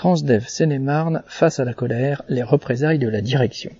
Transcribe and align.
Transdev 0.00 0.46
Seine-et-Marne 0.48 1.22
face 1.26 1.60
à 1.60 1.66
la 1.66 1.74
colère, 1.74 2.22
les 2.30 2.42
représailles 2.42 2.98
de 2.98 3.06
la 3.06 3.20
direction. 3.20 3.70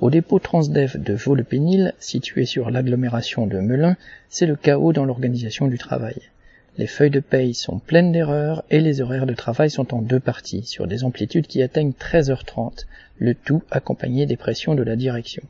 Au 0.00 0.08
dépôt 0.08 0.38
Transdev 0.38 1.02
de 1.02 1.14
Vaux-le-Pénil, 1.14 1.94
situé 1.98 2.44
sur 2.44 2.70
l'agglomération 2.70 3.48
de 3.48 3.58
Melun, 3.58 3.96
c'est 4.28 4.46
le 4.46 4.54
chaos 4.54 4.92
dans 4.92 5.04
l'organisation 5.04 5.66
du 5.66 5.78
travail. 5.78 6.14
Les 6.78 6.86
feuilles 6.86 7.10
de 7.10 7.18
paye 7.18 7.54
sont 7.54 7.80
pleines 7.80 8.12
d'erreurs 8.12 8.62
et 8.70 8.78
les 8.78 9.00
horaires 9.00 9.26
de 9.26 9.34
travail 9.34 9.68
sont 9.68 9.92
en 9.92 10.00
deux 10.00 10.20
parties, 10.20 10.62
sur 10.62 10.86
des 10.86 11.02
amplitudes 11.02 11.48
qui 11.48 11.60
atteignent 11.60 11.90
13h30, 11.90 12.86
le 13.18 13.34
tout 13.34 13.64
accompagné 13.72 14.26
des 14.26 14.36
pressions 14.36 14.76
de 14.76 14.84
la 14.84 14.94
direction. 14.94 15.42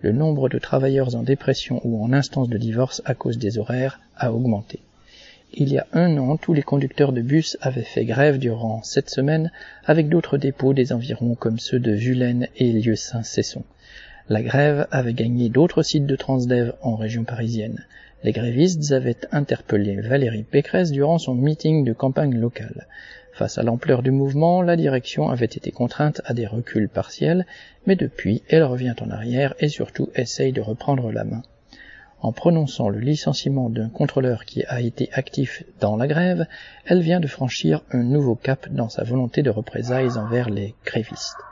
Le 0.00 0.10
nombre 0.10 0.48
de 0.48 0.58
travailleurs 0.58 1.14
en 1.14 1.22
dépression 1.22 1.80
ou 1.84 2.02
en 2.04 2.12
instance 2.12 2.48
de 2.48 2.58
divorce 2.58 3.00
à 3.04 3.14
cause 3.14 3.38
des 3.38 3.58
horaires 3.58 4.00
a 4.16 4.32
augmenté. 4.32 4.80
Il 5.52 5.72
y 5.72 5.78
a 5.78 5.86
un 5.92 6.16
an, 6.16 6.36
tous 6.36 6.52
les 6.52 6.62
conducteurs 6.62 7.12
de 7.12 7.22
bus 7.22 7.58
avaient 7.60 7.82
fait 7.82 8.04
grève 8.04 8.38
durant 8.38 8.84
cette 8.84 9.10
semaine 9.10 9.50
avec 9.84 10.08
d'autres 10.08 10.38
dépôts 10.38 10.74
des 10.74 10.92
environs 10.92 11.34
comme 11.34 11.58
ceux 11.58 11.80
de 11.80 11.90
Vulaine 11.90 12.46
et 12.56 12.72
Lieu-Saint-Cesson. 12.72 13.64
La 14.28 14.42
grève 14.42 14.86
avait 14.92 15.12
gagné 15.12 15.48
d'autres 15.48 15.82
sites 15.82 16.06
de 16.06 16.14
Transdev 16.14 16.74
en 16.82 16.94
région 16.94 17.24
parisienne. 17.24 17.84
Les 18.22 18.30
grévistes 18.30 18.92
avaient 18.92 19.16
interpellé 19.32 19.96
Valérie 19.96 20.44
Pécresse 20.44 20.92
durant 20.92 21.18
son 21.18 21.34
meeting 21.34 21.84
de 21.84 21.92
campagne 21.92 22.38
locale. 22.38 22.86
Face 23.32 23.58
à 23.58 23.64
l'ampleur 23.64 24.04
du 24.04 24.12
mouvement, 24.12 24.62
la 24.62 24.76
direction 24.76 25.30
avait 25.30 25.46
été 25.46 25.72
contrainte 25.72 26.20
à 26.26 26.32
des 26.32 26.46
reculs 26.46 26.88
partiels, 26.88 27.44
mais 27.86 27.96
depuis, 27.96 28.44
elle 28.48 28.62
revient 28.62 28.94
en 29.00 29.10
arrière 29.10 29.54
et 29.58 29.68
surtout 29.68 30.10
essaye 30.14 30.52
de 30.52 30.60
reprendre 30.60 31.10
la 31.10 31.24
main. 31.24 31.42
En 32.22 32.32
prononçant 32.32 32.90
le 32.90 32.98
licenciement 32.98 33.70
d'un 33.70 33.88
contrôleur 33.88 34.44
qui 34.44 34.62
a 34.64 34.80
été 34.80 35.08
actif 35.12 35.64
dans 35.80 35.96
la 35.96 36.06
grève, 36.06 36.46
elle 36.84 37.00
vient 37.00 37.20
de 37.20 37.26
franchir 37.26 37.82
un 37.92 38.02
nouveau 38.02 38.34
cap 38.34 38.68
dans 38.70 38.90
sa 38.90 39.04
volonté 39.04 39.42
de 39.42 39.48
représailles 39.48 40.18
envers 40.18 40.50
les 40.50 40.74
grévistes. 40.84 41.44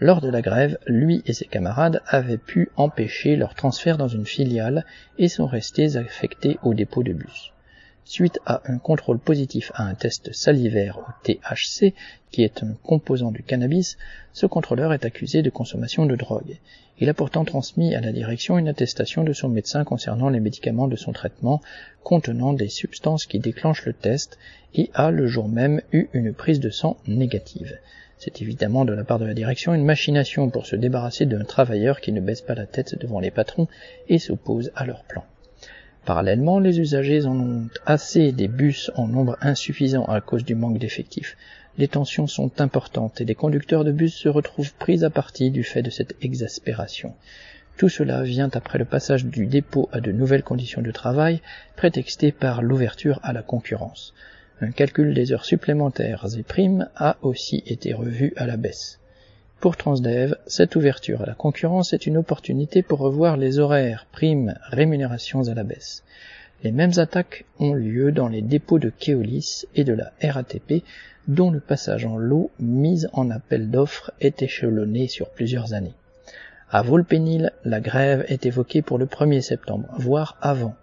Lors 0.00 0.20
de 0.20 0.28
la 0.28 0.42
grève, 0.42 0.78
lui 0.86 1.22
et 1.26 1.32
ses 1.32 1.44
camarades 1.44 2.02
avaient 2.06 2.36
pu 2.36 2.70
empêcher 2.76 3.36
leur 3.36 3.54
transfert 3.54 3.96
dans 3.96 4.08
une 4.08 4.26
filiale 4.26 4.84
et 5.18 5.28
sont 5.28 5.46
restés 5.46 5.96
affectés 5.96 6.58
au 6.62 6.74
dépôt 6.74 7.02
de 7.02 7.12
bus. 7.12 7.52
Suite 8.10 8.40
à 8.46 8.62
un 8.64 8.78
contrôle 8.78 9.18
positif 9.18 9.70
à 9.74 9.84
un 9.84 9.92
test 9.92 10.32
salivaire 10.32 10.98
au 10.98 11.04
THC, 11.24 11.92
qui 12.30 12.42
est 12.42 12.62
un 12.62 12.72
composant 12.82 13.30
du 13.30 13.42
cannabis, 13.42 13.98
ce 14.32 14.46
contrôleur 14.46 14.94
est 14.94 15.04
accusé 15.04 15.42
de 15.42 15.50
consommation 15.50 16.06
de 16.06 16.16
drogue. 16.16 16.56
Il 17.00 17.10
a 17.10 17.14
pourtant 17.14 17.44
transmis 17.44 17.94
à 17.94 18.00
la 18.00 18.12
direction 18.12 18.56
une 18.56 18.68
attestation 18.68 19.24
de 19.24 19.34
son 19.34 19.50
médecin 19.50 19.84
concernant 19.84 20.30
les 20.30 20.40
médicaments 20.40 20.88
de 20.88 20.96
son 20.96 21.12
traitement 21.12 21.60
contenant 22.02 22.54
des 22.54 22.70
substances 22.70 23.26
qui 23.26 23.40
déclenchent 23.40 23.84
le 23.84 23.92
test 23.92 24.38
et 24.74 24.88
a 24.94 25.10
le 25.10 25.26
jour 25.26 25.46
même 25.46 25.82
eu 25.92 26.08
une 26.14 26.32
prise 26.32 26.60
de 26.60 26.70
sang 26.70 26.96
négative. 27.06 27.76
C'est 28.16 28.40
évidemment 28.40 28.86
de 28.86 28.94
la 28.94 29.04
part 29.04 29.18
de 29.18 29.26
la 29.26 29.34
direction 29.34 29.74
une 29.74 29.84
machination 29.84 30.48
pour 30.48 30.64
se 30.64 30.76
débarrasser 30.76 31.26
d'un 31.26 31.44
travailleur 31.44 32.00
qui 32.00 32.12
ne 32.12 32.22
baisse 32.22 32.40
pas 32.40 32.54
la 32.54 32.64
tête 32.64 32.98
devant 32.98 33.20
les 33.20 33.30
patrons 33.30 33.68
et 34.08 34.18
s'oppose 34.18 34.72
à 34.74 34.86
leur 34.86 35.04
plan. 35.04 35.24
Parallèlement, 36.08 36.58
les 36.58 36.80
usagers 36.80 37.26
en 37.26 37.38
ont 37.38 37.68
assez 37.84 38.32
des 38.32 38.48
bus 38.48 38.90
en 38.94 39.08
nombre 39.08 39.36
insuffisant 39.42 40.06
à 40.06 40.22
cause 40.22 40.42
du 40.42 40.54
manque 40.54 40.78
d'effectifs. 40.78 41.36
Les 41.76 41.86
tensions 41.86 42.26
sont 42.26 42.62
importantes 42.62 43.20
et 43.20 43.26
les 43.26 43.34
conducteurs 43.34 43.84
de 43.84 43.92
bus 43.92 44.14
se 44.14 44.30
retrouvent 44.30 44.72
pris 44.72 45.04
à 45.04 45.10
partie 45.10 45.50
du 45.50 45.64
fait 45.64 45.82
de 45.82 45.90
cette 45.90 46.16
exaspération. 46.22 47.12
Tout 47.76 47.90
cela 47.90 48.22
vient 48.22 48.48
après 48.54 48.78
le 48.78 48.86
passage 48.86 49.26
du 49.26 49.44
dépôt 49.44 49.90
à 49.92 50.00
de 50.00 50.10
nouvelles 50.10 50.42
conditions 50.42 50.80
de 50.80 50.92
travail, 50.92 51.42
prétextées 51.76 52.32
par 52.32 52.62
l'ouverture 52.62 53.20
à 53.22 53.34
la 53.34 53.42
concurrence. 53.42 54.14
Un 54.62 54.70
calcul 54.70 55.12
des 55.12 55.32
heures 55.32 55.44
supplémentaires 55.44 56.24
et 56.38 56.42
primes 56.42 56.88
a 56.96 57.18
aussi 57.20 57.62
été 57.66 57.92
revu 57.92 58.32
à 58.36 58.46
la 58.46 58.56
baisse. 58.56 58.98
Pour 59.60 59.76
Transdev, 59.76 60.36
cette 60.46 60.76
ouverture 60.76 61.22
à 61.22 61.26
la 61.26 61.34
concurrence 61.34 61.92
est 61.92 62.06
une 62.06 62.16
opportunité 62.16 62.82
pour 62.82 63.00
revoir 63.00 63.36
les 63.36 63.58
horaires, 63.58 64.06
primes, 64.12 64.54
rémunérations 64.70 65.48
à 65.48 65.54
la 65.54 65.64
baisse. 65.64 66.04
Les 66.62 66.70
mêmes 66.70 66.92
attaques 66.98 67.44
ont 67.58 67.74
lieu 67.74 68.12
dans 68.12 68.28
les 68.28 68.40
dépôts 68.40 68.78
de 68.78 68.88
Keolis 68.88 69.64
et 69.74 69.82
de 69.82 69.94
la 69.94 70.12
RATP, 70.22 70.84
dont 71.26 71.50
le 71.50 71.58
passage 71.58 72.06
en 72.06 72.16
lot 72.16 72.52
mise 72.60 73.08
en 73.12 73.30
appel 73.30 73.68
d'offres 73.68 74.12
est 74.20 74.42
échelonné 74.42 75.08
sur 75.08 75.28
plusieurs 75.28 75.74
années. 75.74 75.94
À 76.70 76.82
Volpénil, 76.82 77.50
la 77.64 77.80
grève 77.80 78.24
est 78.28 78.46
évoquée 78.46 78.82
pour 78.82 78.96
le 78.96 79.06
1er 79.06 79.40
septembre, 79.40 79.88
voire 79.98 80.36
avant. 80.40 80.76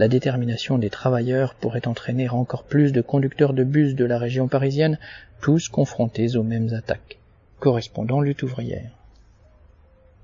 La 0.00 0.08
détermination 0.08 0.78
des 0.78 0.90
travailleurs 0.90 1.54
pourrait 1.54 1.86
entraîner 1.86 2.28
encore 2.28 2.64
plus 2.64 2.90
de 2.90 3.02
conducteurs 3.02 3.52
de 3.52 3.62
bus 3.62 3.94
de 3.94 4.04
la 4.04 4.18
région 4.18 4.48
parisienne, 4.48 4.98
tous 5.40 5.68
confrontés 5.68 6.34
aux 6.34 6.42
mêmes 6.42 6.74
attaques. 6.74 7.18
Correspondant 7.58 8.20
lutte 8.20 8.42
ouvrière. 8.42 8.90